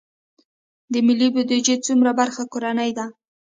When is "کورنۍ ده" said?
2.51-3.05